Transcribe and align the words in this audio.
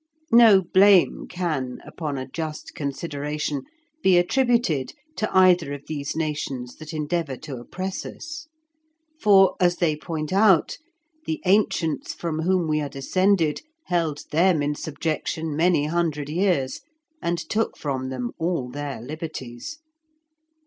No 0.31 0.63
blame 0.63 1.27
can, 1.29 1.79
upon 1.85 2.17
a 2.17 2.27
just 2.27 2.73
consideration, 2.73 3.65
be 4.01 4.17
attributed 4.17 4.93
to 5.17 5.29
either 5.31 5.73
of 5.73 5.85
these 5.85 6.15
nations 6.15 6.77
that 6.77 6.91
endeavour 6.91 7.37
to 7.37 7.57
oppress 7.57 8.03
us. 8.03 8.47
For, 9.19 9.55
as 9.59 9.75
they 9.75 9.95
point 9.95 10.33
out, 10.33 10.79
the 11.27 11.39
ancients 11.45 12.15
from 12.15 12.39
whom 12.39 12.67
we 12.67 12.81
are 12.81 12.89
descended 12.89 13.61
held 13.89 14.23
them 14.31 14.63
in 14.63 14.73
subjection 14.73 15.55
many 15.55 15.85
hundred 15.85 16.29
years, 16.29 16.81
and 17.21 17.37
took 17.37 17.77
from 17.77 18.09
them 18.09 18.31
all 18.39 18.69
their 18.71 19.03
liberties. 19.03 19.77